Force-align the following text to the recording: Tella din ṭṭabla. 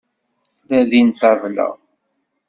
Tella 0.67 0.85
din 0.89 1.09
ṭṭabla. 1.17 1.67